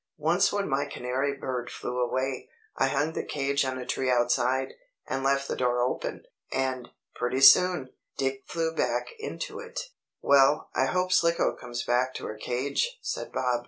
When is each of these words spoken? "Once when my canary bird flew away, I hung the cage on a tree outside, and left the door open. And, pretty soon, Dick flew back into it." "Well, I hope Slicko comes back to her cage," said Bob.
"Once 0.17 0.51
when 0.51 0.67
my 0.67 0.83
canary 0.85 1.37
bird 1.37 1.69
flew 1.69 1.99
away, 2.01 2.49
I 2.75 2.87
hung 2.87 3.13
the 3.13 3.23
cage 3.23 3.63
on 3.63 3.77
a 3.77 3.85
tree 3.85 4.09
outside, 4.09 4.73
and 5.07 5.23
left 5.23 5.47
the 5.47 5.55
door 5.55 5.83
open. 5.83 6.23
And, 6.51 6.89
pretty 7.13 7.41
soon, 7.41 7.93
Dick 8.17 8.45
flew 8.47 8.73
back 8.73 9.09
into 9.19 9.59
it." 9.59 9.79
"Well, 10.19 10.71
I 10.73 10.85
hope 10.87 11.11
Slicko 11.11 11.55
comes 11.55 11.83
back 11.83 12.15
to 12.15 12.25
her 12.25 12.35
cage," 12.39 12.97
said 12.99 13.31
Bob. 13.31 13.59